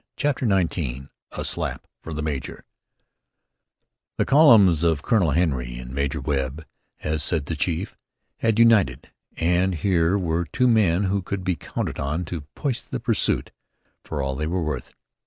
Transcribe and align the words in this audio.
CHAPTER 0.17 0.47
XIX 0.49 1.09
A 1.33 1.45
SLAP 1.45 1.85
FOR 2.01 2.15
THE 2.15 2.23
MAJOR 2.23 2.65
The 4.17 4.25
columns 4.25 4.81
of 4.81 5.03
Colonel 5.03 5.29
Henry 5.29 5.77
and 5.77 5.93
Major 5.93 6.19
Webb, 6.19 6.65
as 7.03 7.21
said 7.21 7.45
"the 7.45 7.55
Chief," 7.55 7.95
had 8.37 8.57
united, 8.57 9.11
and 9.37 9.75
here 9.75 10.17
were 10.17 10.45
two 10.45 10.67
men 10.67 11.03
who 11.03 11.21
could 11.21 11.43
be 11.43 11.55
counted 11.55 11.99
on 11.99 12.25
to 12.25 12.41
push 12.55 12.81
the 12.81 12.99
pursuit 12.99 13.51
"for 14.03 14.23
all 14.23 14.33
they 14.35 14.47
were 14.47 14.63
worth." 14.63 14.95